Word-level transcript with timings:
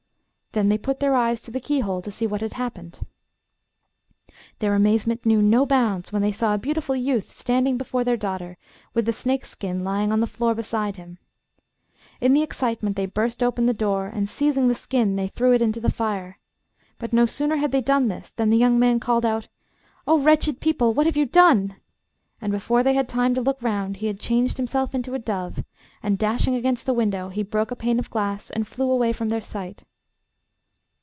Then 0.53 0.67
they 0.67 0.77
put 0.77 0.99
their 0.99 1.15
eyes 1.15 1.39
to 1.43 1.51
the 1.51 1.61
keyhole 1.61 2.01
to 2.01 2.11
see 2.11 2.27
what 2.27 2.41
had 2.41 2.55
happened. 2.55 2.99
Their 4.59 4.75
amazement 4.75 5.25
knew 5.25 5.41
no 5.41 5.65
bounds 5.65 6.11
when 6.11 6.21
they 6.21 6.33
saw 6.33 6.53
a 6.53 6.57
beautiful 6.57 6.93
youth 6.93 7.31
standing 7.31 7.77
before 7.77 8.03
their 8.03 8.17
daughter 8.17 8.57
with 8.93 9.05
the 9.05 9.13
snake's 9.13 9.49
skin 9.49 9.85
lying 9.85 10.11
on 10.11 10.19
the 10.19 10.27
floor 10.27 10.53
beside 10.53 10.97
him. 10.97 11.19
In 12.19 12.33
their 12.33 12.43
excitement 12.43 12.97
they 12.97 13.05
burst 13.05 13.41
open 13.41 13.65
the 13.65 13.73
door, 13.73 14.07
and 14.07 14.29
seizing 14.29 14.67
the 14.67 14.75
skin 14.75 15.15
they 15.15 15.29
threw 15.29 15.53
it 15.53 15.61
into 15.61 15.79
the 15.79 15.89
fire. 15.89 16.37
But 16.97 17.13
no 17.13 17.25
sooner 17.25 17.55
had 17.55 17.71
they 17.71 17.79
done 17.79 18.09
this 18.09 18.31
than 18.31 18.49
the 18.49 18.57
young 18.57 18.77
man 18.77 18.99
called 18.99 19.25
out, 19.25 19.47
'Oh, 20.05 20.19
wretched 20.19 20.59
people! 20.59 20.93
what 20.93 21.05
have 21.05 21.15
you 21.15 21.25
done?' 21.25 21.77
and 22.41 22.51
before 22.51 22.83
they 22.83 22.93
had 22.93 23.07
time 23.07 23.33
to 23.35 23.41
look 23.41 23.61
round 23.63 23.95
he 24.03 24.07
had 24.07 24.19
changed 24.19 24.57
himself 24.57 24.93
into 24.93 25.13
a 25.13 25.17
dove, 25.19 25.63
and 26.03 26.17
dashing 26.17 26.55
against 26.55 26.85
the 26.85 26.93
window 26.93 27.29
he 27.29 27.41
broke 27.41 27.71
a 27.71 27.75
pane 27.77 27.99
of 27.99 28.09
glass, 28.09 28.49
and 28.49 28.67
flew 28.67 28.91
away 28.91 29.13
from 29.13 29.29
their 29.29 29.39
sight. 29.39 29.85